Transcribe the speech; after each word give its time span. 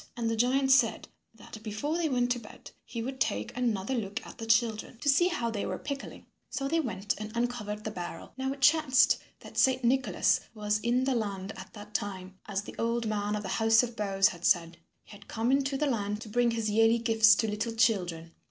And 0.17 0.27
the 0.31 0.35
giant 0.35 0.71
said 0.71 1.07
that 1.35 1.61
before 1.61 1.95
they 1.95 2.09
went 2.09 2.31
to 2.31 2.39
bed 2.39 2.71
he 2.83 3.03
would 3.03 3.19
take 3.21 3.55
another 3.55 3.93
look 3.93 4.25
at 4.25 4.39
the 4.39 4.47
children 4.47 4.97
to 4.97 5.07
see 5.07 5.27
how 5.27 5.51
they 5.51 5.63
were 5.63 5.77
pickling. 5.77 6.25
So 6.49 6.67
they 6.67 6.79
went 6.79 7.13
and 7.19 7.31
uncovered 7.37 7.83
the 7.83 7.91
barrel. 7.91 8.33
Now 8.35 8.51
it 8.51 8.61
chanced 8.61 9.19
that 9.41 9.59
Saint 9.59 9.83
Nicholas 9.83 10.39
was 10.55 10.79
in 10.79 11.03
the 11.03 11.13
land 11.13 11.53
at 11.55 11.73
that 11.73 11.93
time, 11.93 12.33
as 12.47 12.63
the 12.63 12.73
old 12.79 13.05
man 13.05 13.35
of 13.35 13.43
the 13.43 13.49
House 13.49 13.83
of 13.83 13.95
boughs 13.95 14.29
had 14.29 14.43
said. 14.43 14.77
He 15.03 15.11
had 15.11 15.27
come 15.27 15.51
into 15.51 15.77
the 15.77 15.85
land 15.85 16.19
to 16.21 16.29
bring 16.29 16.49
his 16.49 16.67
yearly 16.71 16.97
gifts 16.97 17.35
to 17.35 17.47
little 17.47 17.75
children. 17.75 18.31